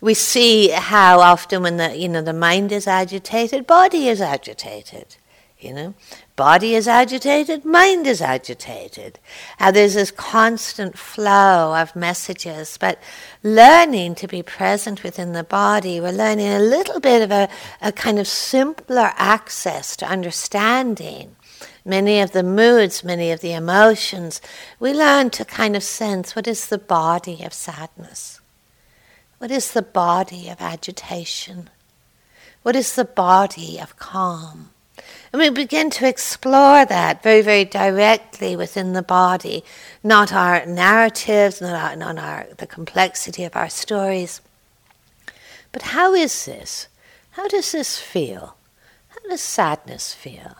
We 0.00 0.14
see 0.14 0.68
how 0.70 1.20
often 1.20 1.62
when 1.62 1.76
the 1.76 1.96
you 1.96 2.08
know 2.08 2.22
the 2.22 2.32
mind 2.32 2.72
is 2.72 2.86
agitated, 2.86 3.66
body 3.66 4.08
is 4.08 4.20
agitated. 4.20 5.16
You 5.60 5.72
know, 5.72 5.94
body 6.36 6.76
is 6.76 6.86
agitated, 6.86 7.64
mind 7.64 8.06
is 8.06 8.22
agitated. 8.22 9.18
How 9.56 9.72
there's 9.72 9.94
this 9.94 10.12
constant 10.12 10.96
flow 10.96 11.74
of 11.74 11.96
messages, 11.96 12.78
but 12.78 13.02
learning 13.42 14.14
to 14.16 14.28
be 14.28 14.44
present 14.44 15.02
within 15.02 15.32
the 15.32 15.42
body, 15.42 16.00
we're 16.00 16.12
learning 16.12 16.46
a 16.46 16.60
little 16.60 17.00
bit 17.00 17.22
of 17.22 17.32
a, 17.32 17.48
a 17.82 17.90
kind 17.90 18.20
of 18.20 18.28
simpler 18.28 19.10
access 19.16 19.96
to 19.96 20.06
understanding 20.06 21.34
many 21.84 22.20
of 22.20 22.30
the 22.30 22.44
moods, 22.44 23.02
many 23.02 23.32
of 23.32 23.40
the 23.40 23.52
emotions. 23.52 24.40
We 24.78 24.92
learn 24.92 25.30
to 25.30 25.44
kind 25.44 25.74
of 25.74 25.82
sense 25.82 26.36
what 26.36 26.46
is 26.46 26.68
the 26.68 26.78
body 26.78 27.42
of 27.42 27.52
sadness 27.52 28.37
what 29.38 29.50
is 29.50 29.72
the 29.72 29.82
body 29.82 30.48
of 30.48 30.60
agitation? 30.60 31.70
What 32.62 32.76
is 32.76 32.94
the 32.94 33.04
body 33.04 33.78
of 33.80 33.96
calm? 33.96 34.70
And 35.32 35.40
we 35.40 35.50
begin 35.50 35.90
to 35.90 36.08
explore 36.08 36.84
that 36.84 37.22
very, 37.22 37.42
very 37.42 37.64
directly 37.64 38.56
within 38.56 38.94
the 38.94 39.02
body, 39.02 39.62
not 40.02 40.32
our 40.32 40.64
narratives, 40.66 41.60
not, 41.60 41.74
our, 41.74 41.96
not 41.96 42.18
our, 42.18 42.46
the 42.56 42.66
complexity 42.66 43.44
of 43.44 43.54
our 43.54 43.68
stories. 43.68 44.40
But 45.70 45.82
how 45.82 46.14
is 46.14 46.46
this? 46.46 46.88
How 47.32 47.46
does 47.46 47.72
this 47.72 47.98
feel? 47.98 48.56
How 49.08 49.28
does 49.28 49.40
sadness 49.40 50.14
feel? 50.14 50.56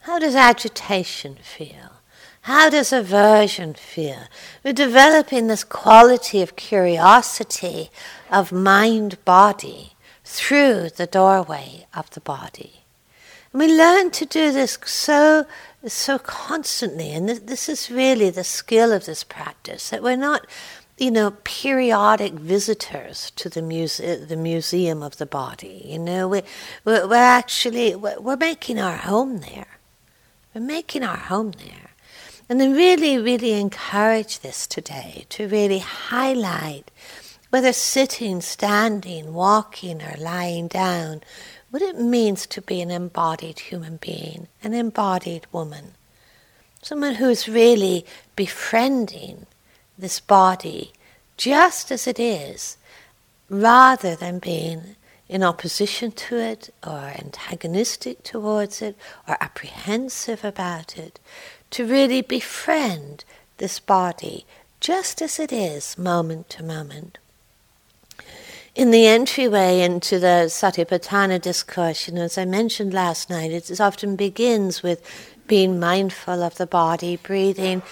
How 0.00 0.18
does 0.18 0.34
agitation 0.34 1.36
feel? 1.42 1.92
How 2.46 2.70
does 2.70 2.92
aversion 2.92 3.74
feel? 3.74 4.28
We're 4.62 4.72
developing 4.72 5.48
this 5.48 5.64
quality 5.64 6.42
of 6.42 6.54
curiosity, 6.54 7.90
of 8.30 8.52
mind 8.52 9.18
body, 9.24 9.94
through 10.22 10.90
the 10.90 11.08
doorway 11.08 11.88
of 11.92 12.08
the 12.10 12.20
body. 12.20 12.84
And 13.52 13.58
we 13.58 13.66
learn 13.66 14.12
to 14.12 14.24
do 14.24 14.52
this 14.52 14.78
so, 14.84 15.44
so 15.88 16.20
constantly, 16.20 17.10
and 17.10 17.28
this, 17.28 17.40
this 17.40 17.68
is 17.68 17.90
really 17.90 18.30
the 18.30 18.44
skill 18.44 18.92
of 18.92 19.06
this 19.06 19.24
practice, 19.24 19.90
that 19.90 20.04
we're 20.04 20.16
not 20.16 20.46
you 20.98 21.10
know, 21.10 21.32
periodic 21.42 22.34
visitors 22.34 23.32
to 23.34 23.48
the 23.48 23.60
muse- 23.60 23.96
the 23.96 24.36
museum 24.36 25.02
of 25.02 25.16
the 25.16 25.26
body. 25.26 25.82
You 25.84 25.98
know, 25.98 26.28
we, 26.28 26.42
we're, 26.84 27.08
we're 27.08 27.16
actually 27.16 27.96
we're 27.96 28.36
making 28.36 28.78
our 28.78 28.98
home 28.98 29.38
there. 29.38 29.78
We're 30.54 30.60
making 30.60 31.02
our 31.02 31.16
home 31.16 31.50
there. 31.50 31.85
And 32.48 32.60
then 32.60 32.74
really, 32.74 33.18
really 33.18 33.52
encourage 33.52 34.40
this 34.40 34.66
today 34.66 35.26
to 35.30 35.48
really 35.48 35.80
highlight 35.80 36.90
whether 37.50 37.72
sitting, 37.72 38.40
standing, 38.40 39.32
walking, 39.34 40.02
or 40.02 40.14
lying 40.18 40.68
down, 40.68 41.22
what 41.70 41.82
it 41.82 41.98
means 41.98 42.46
to 42.46 42.62
be 42.62 42.80
an 42.80 42.90
embodied 42.90 43.58
human 43.58 43.96
being, 43.96 44.48
an 44.62 44.74
embodied 44.74 45.46
woman. 45.52 45.92
Someone 46.82 47.16
who 47.16 47.28
is 47.28 47.48
really 47.48 48.06
befriending 48.36 49.46
this 49.98 50.20
body 50.20 50.92
just 51.36 51.90
as 51.90 52.06
it 52.06 52.18
is, 52.18 52.76
rather 53.48 54.14
than 54.14 54.38
being 54.38 54.96
in 55.28 55.42
opposition 55.42 56.12
to 56.12 56.36
it 56.36 56.72
or 56.86 57.12
antagonistic 57.18 58.22
towards 58.22 58.80
it 58.80 58.96
or 59.28 59.36
apprehensive 59.40 60.44
about 60.44 60.96
it, 60.96 61.18
to 61.76 61.84
really 61.84 62.22
befriend 62.22 63.22
this 63.58 63.78
body 63.78 64.46
just 64.80 65.20
as 65.20 65.38
it 65.38 65.52
is, 65.52 65.98
moment 65.98 66.48
to 66.48 66.62
moment. 66.62 67.18
In 68.74 68.90
the 68.92 69.06
entryway 69.06 69.82
into 69.82 70.18
the 70.18 70.48
Satipatthana 70.48 71.38
discourse, 71.38 72.08
you 72.08 72.14
know, 72.14 72.22
as 72.22 72.38
I 72.38 72.46
mentioned 72.46 72.94
last 72.94 73.28
night, 73.28 73.50
it 73.50 73.78
often 73.78 74.16
begins 74.16 74.82
with 74.82 75.02
being 75.46 75.78
mindful 75.78 76.42
of 76.42 76.56
the 76.56 76.66
body, 76.66 77.18
breathing, 77.18 77.82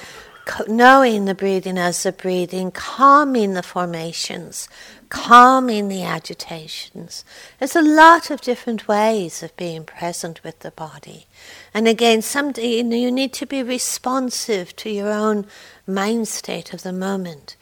knowing 0.69 1.25
the 1.25 1.35
breathing 1.35 1.79
as 1.79 2.03
the 2.03 2.13
breathing, 2.13 2.71
calming 2.71 3.55
the 3.55 3.63
formations, 3.63 4.69
calming 5.09 5.89
the 5.89 6.03
agitations. 6.03 7.25
There's 7.59 7.77
a 7.77 7.83
lot 7.83 8.31
of 8.31 8.41
different 8.41 8.89
ways 8.89 9.43
of 9.43 9.57
being 9.57 9.85
present 9.85 10.43
with 10.43 10.61
the 10.61 10.71
body. 10.71 11.27
And 11.73 11.87
again, 11.87 12.23
some, 12.23 12.53
you, 12.57 12.85
you 12.85 13.11
need 13.11 13.33
to 13.35 13.47
be 13.47 13.63
responsive 13.63 14.75
to 14.77 14.91
your 14.91 15.11
own 15.11 15.47
mind 15.87 16.29
state 16.29 16.75
of 16.75 16.83
the 16.83 16.93
moment. 16.93 17.57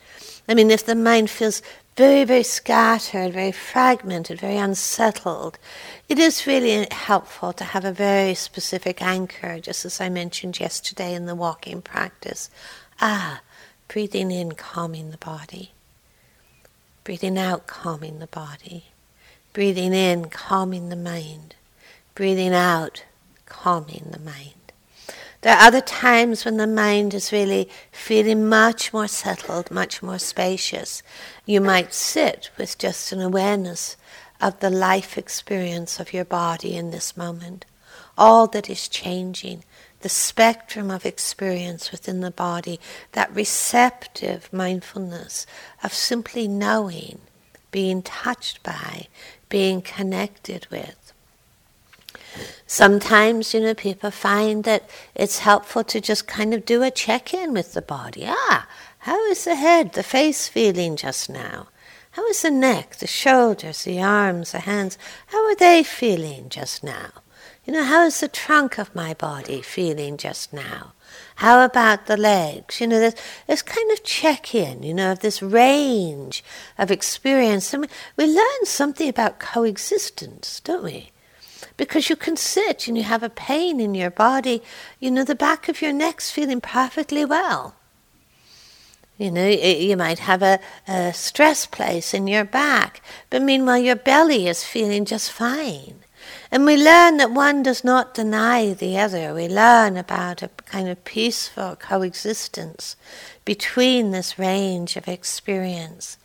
I 0.48 0.54
mean, 0.54 0.70
if 0.70 0.84
the 0.84 0.94
mind 0.94 1.30
feels 1.30 1.62
very, 1.96 2.24
very 2.24 2.42
scattered, 2.42 3.34
very 3.34 3.52
fragmented, 3.52 4.40
very 4.40 4.56
unsettled, 4.56 5.58
it 6.12 6.18
is 6.18 6.46
really 6.46 6.86
helpful 6.90 7.54
to 7.54 7.64
have 7.64 7.86
a 7.86 7.90
very 7.90 8.34
specific 8.34 9.00
anchor, 9.00 9.58
just 9.58 9.86
as 9.86 9.98
I 9.98 10.10
mentioned 10.10 10.60
yesterday 10.60 11.14
in 11.14 11.24
the 11.24 11.34
walking 11.34 11.80
practice. 11.80 12.50
Ah, 13.00 13.40
breathing 13.88 14.30
in, 14.30 14.52
calming 14.52 15.10
the 15.10 15.16
body. 15.16 15.72
Breathing 17.02 17.38
out, 17.38 17.66
calming 17.66 18.18
the 18.18 18.26
body. 18.26 18.84
Breathing 19.54 19.94
in, 19.94 20.26
calming 20.26 20.90
the 20.90 20.96
mind. 20.96 21.54
Breathing 22.14 22.52
out, 22.52 23.04
calming 23.46 24.08
the 24.10 24.20
mind. 24.20 24.52
There 25.40 25.56
are 25.56 25.66
other 25.66 25.80
times 25.80 26.44
when 26.44 26.58
the 26.58 26.66
mind 26.66 27.14
is 27.14 27.32
really 27.32 27.70
feeling 27.90 28.46
much 28.50 28.92
more 28.92 29.08
settled, 29.08 29.70
much 29.70 30.02
more 30.02 30.18
spacious. 30.18 31.02
You 31.46 31.62
might 31.62 31.94
sit 31.94 32.50
with 32.58 32.76
just 32.76 33.12
an 33.12 33.22
awareness 33.22 33.96
of 34.42 34.58
the 34.58 34.68
life 34.68 35.16
experience 35.16 36.00
of 36.00 36.12
your 36.12 36.24
body 36.24 36.76
in 36.76 36.90
this 36.90 37.16
moment, 37.16 37.64
all 38.18 38.48
that 38.48 38.68
is 38.68 38.88
changing, 38.88 39.62
the 40.00 40.08
spectrum 40.08 40.90
of 40.90 41.06
experience 41.06 41.92
within 41.92 42.20
the 42.20 42.30
body, 42.30 42.80
that 43.12 43.34
receptive 43.34 44.52
mindfulness 44.52 45.46
of 45.84 45.94
simply 45.94 46.48
knowing, 46.48 47.20
being 47.70 48.02
touched 48.02 48.62
by, 48.64 49.06
being 49.48 49.80
connected 49.80 50.66
with. 50.70 51.12
Sometimes, 52.66 53.54
you 53.54 53.60
know, 53.60 53.74
people 53.74 54.10
find 54.10 54.64
that 54.64 54.88
it's 55.14 55.40
helpful 55.40 55.84
to 55.84 56.00
just 56.00 56.26
kind 56.26 56.52
of 56.52 56.64
do 56.64 56.82
a 56.82 56.90
check 56.90 57.32
in 57.32 57.52
with 57.52 57.74
the 57.74 57.82
body. 57.82 58.24
Ah, 58.26 58.66
how 59.00 59.24
is 59.26 59.44
the 59.44 59.54
head, 59.54 59.92
the 59.92 60.02
face 60.02 60.48
feeling 60.48 60.96
just 60.96 61.30
now? 61.30 61.68
How 62.12 62.26
is 62.26 62.42
the 62.42 62.50
neck, 62.50 62.96
the 62.96 63.06
shoulders, 63.06 63.84
the 63.84 64.02
arms, 64.02 64.52
the 64.52 64.60
hands? 64.60 64.98
How 65.28 65.44
are 65.46 65.56
they 65.56 65.82
feeling 65.82 66.48
just 66.48 66.84
now? 66.84 67.10
You 67.64 67.72
know, 67.72 67.84
how 67.84 68.04
is 68.04 68.20
the 68.20 68.28
trunk 68.28 68.78
of 68.78 68.94
my 68.94 69.14
body 69.14 69.62
feeling 69.62 70.16
just 70.16 70.52
now? 70.52 70.92
How 71.36 71.64
about 71.64 72.06
the 72.06 72.16
legs? 72.16 72.80
You 72.80 72.86
know, 72.86 72.98
there's, 72.98 73.14
there's 73.46 73.62
kind 73.62 73.90
of 73.92 74.02
check 74.02 74.54
in, 74.54 74.82
you 74.82 74.94
know, 74.94 75.12
of 75.12 75.20
this 75.20 75.42
range 75.42 76.42
of 76.78 76.90
experience. 76.90 77.72
And 77.72 77.82
we, 77.82 77.88
we 78.16 78.34
learn 78.34 78.64
something 78.64 79.08
about 79.08 79.38
coexistence, 79.38 80.60
don't 80.60 80.84
we? 80.84 81.12
because 81.76 82.10
you 82.10 82.16
can 82.16 82.36
sit 82.36 82.86
and 82.86 82.96
you 82.96 83.02
have 83.04 83.22
a 83.22 83.30
pain 83.30 83.80
in 83.80 83.94
your 83.94 84.10
body, 84.10 84.62
you 85.00 85.10
know, 85.10 85.24
the 85.24 85.34
back 85.34 85.68
of 85.68 85.80
your 85.80 85.92
neck's 85.92 86.30
feeling 86.30 86.60
perfectly 86.60 87.24
well. 87.24 87.74
You 89.22 89.30
know, 89.30 89.46
you 89.46 89.96
might 89.96 90.18
have 90.18 90.42
a, 90.42 90.58
a 90.88 91.12
stress 91.12 91.64
place 91.64 92.12
in 92.12 92.26
your 92.26 92.42
back, 92.44 93.00
but 93.30 93.40
meanwhile 93.40 93.78
your 93.78 93.94
belly 93.94 94.48
is 94.48 94.64
feeling 94.64 95.04
just 95.04 95.30
fine. 95.30 96.00
And 96.50 96.66
we 96.66 96.76
learn 96.76 97.18
that 97.18 97.30
one 97.30 97.62
does 97.62 97.84
not 97.84 98.14
deny 98.14 98.72
the 98.72 98.98
other. 98.98 99.32
We 99.32 99.46
learn 99.46 99.96
about 99.96 100.42
a 100.42 100.50
kind 100.66 100.88
of 100.88 101.04
peaceful 101.04 101.76
coexistence 101.76 102.96
between 103.44 104.10
this 104.10 104.40
range 104.40 104.96
of 104.96 105.06
experience. 105.06 106.18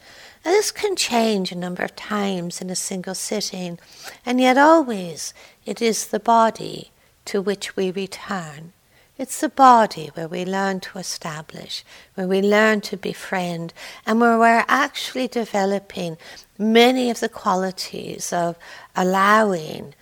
Now, 0.44 0.54
this 0.54 0.72
can 0.72 0.96
change 0.96 1.52
a 1.52 1.56
number 1.56 1.84
of 1.84 1.96
times 1.96 2.62
in 2.62 2.72
a 2.72 2.76
single 2.76 3.14
sitting, 3.14 3.78
and 4.26 4.42
yet 4.42 4.58
always 4.58 5.36
it 5.68 5.84
is 5.84 6.08
the 6.08 6.20
body 6.20 6.90
to 7.26 7.44
which 7.44 7.76
we 7.76 7.92
return. 7.92 8.74
It's 9.18 9.42
the 9.42 9.50
body 9.50 10.12
where 10.14 10.28
we 10.28 10.46
learn 10.46 10.80
to 10.82 11.00
establish, 11.00 11.84
where 12.14 12.28
we 12.28 12.42
learn 12.42 12.82
to 12.82 12.98
befriend, 12.98 13.74
and 14.06 14.22
where 14.22 14.38
we're 14.38 14.66
actually 14.68 15.28
developing 15.28 16.18
many 16.58 17.10
of 17.10 17.20
the 17.20 17.30
qualities 17.30 18.32
of 18.32 18.58
allowing 18.96 19.96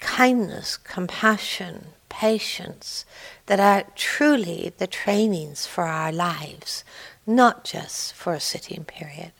kindness, 0.00 0.76
compassion, 0.76 1.86
patience 2.08 3.04
that 3.46 3.60
are 3.60 3.84
truly 3.94 4.72
the 4.78 4.86
trainings 4.86 5.66
for 5.66 5.84
our 5.84 6.12
lives, 6.12 6.84
not 7.26 7.64
just 7.64 8.14
for 8.14 8.34
a 8.34 8.40
sitting 8.40 8.84
period. 8.84 9.32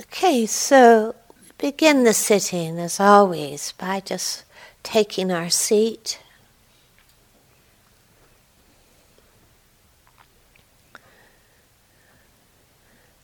Okay, 0.00 0.46
so 0.46 1.14
begin 1.58 2.04
the 2.04 2.14
sitting 2.14 2.78
as 2.78 3.00
always 3.00 3.72
by 3.72 4.00
just 4.00 4.44
taking 4.82 5.30
our 5.30 5.50
seat. 5.50 6.20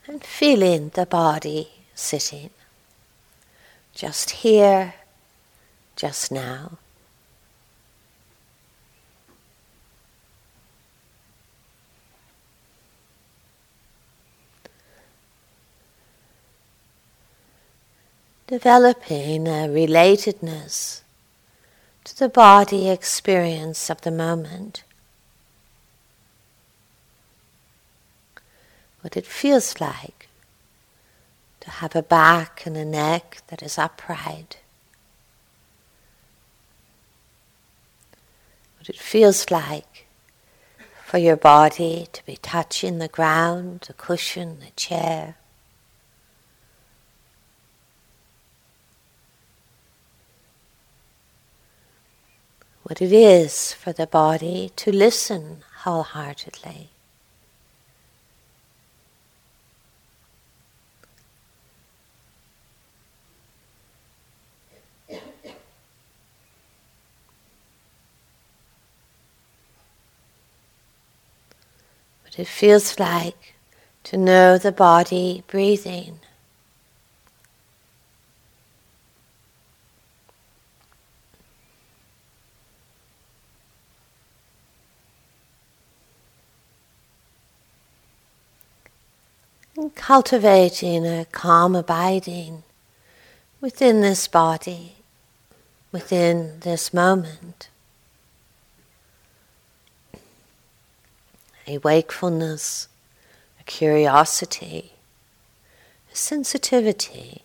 And 0.07 0.23
feeling 0.23 0.91
the 0.91 1.07
body 1.07 1.71
sitting 1.95 2.51
just 3.95 4.31
here, 4.31 4.95
just 5.97 6.31
now. 6.33 6.79
developing 18.47 19.49
a 19.49 19.67
relatedness 19.67 21.01
to 22.05 22.17
the 22.17 22.29
body 22.29 22.89
experience 22.89 23.91
of 23.91 24.01
the 24.03 24.11
moment. 24.11 24.85
What 29.05 29.19
it 29.19 29.27
feels 29.27 29.83
like 29.83 30.31
to 31.61 31.69
have 31.69 31.95
a 31.95 32.03
back 32.03 32.65
and 32.65 32.75
a 32.75 32.87
neck 32.87 33.43
that 33.49 33.63
is 33.63 33.77
upright. 33.77 34.57
What 38.79 38.89
it 38.89 38.97
feels 38.97 39.51
like 39.51 40.07
for 41.05 41.19
your 41.19 41.37
body 41.37 42.09
to 42.15 42.25
be 42.25 42.39
touching 42.39 42.97
the 42.97 43.09
ground, 43.09 43.85
the 43.89 43.93
cushion, 43.93 44.61
the 44.61 44.71
chair. 44.75 45.37
what 52.85 53.01
it 53.01 53.13
is 53.13 53.73
for 53.73 53.95
the 53.95 54.07
body 54.07 54.71
to 54.77 54.93
listen 54.93 55.65
wholeheartedly. 55.79 56.94
what 72.35 72.41
it 72.41 72.49
feels 72.49 72.99
like 72.99 73.55
to 74.03 74.17
know 74.17 74.59
the 74.59 74.73
body 74.73 75.45
breathing. 75.47 76.19
And 89.77 89.95
cultivating 89.95 91.07
a 91.07 91.27
calm 91.31 91.75
abiding 91.75 92.63
within 93.61 94.01
this 94.01 94.29
body, 94.29 94.97
within 95.93 96.61
this 96.61 96.95
moment. 96.95 97.69
A 101.67 101.79
wakefulness, 101.79 102.89
a 103.59 103.63
curiosity, 103.65 104.93
a 106.13 106.17
sensitivity. 106.17 107.44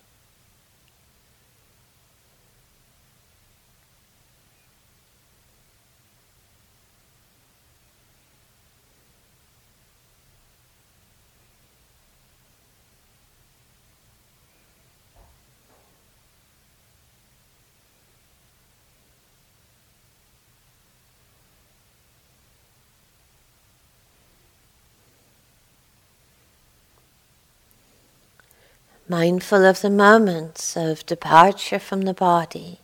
Mindful 29.10 29.64
of 29.64 29.80
the 29.80 29.90
moments 29.90 30.76
of 30.76 31.04
departure 31.04 31.80
from 31.80 32.02
the 32.02 32.14
body 32.14 32.78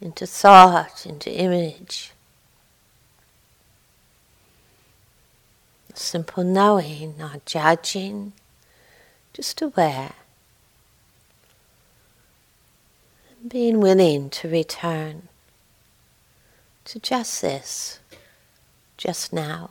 into 0.00 0.24
thought, 0.24 1.04
into 1.04 1.28
image. 1.28 2.12
Simple 5.92 6.44
knowing, 6.44 7.16
not 7.18 7.44
judging, 7.44 8.32
just 9.32 9.60
aware. 9.60 10.12
And 13.40 13.50
being 13.50 13.80
willing 13.80 14.30
to 14.30 14.48
return 14.48 15.26
to 16.84 17.00
just 17.00 17.42
this, 17.42 17.98
just 18.96 19.32
now. 19.32 19.70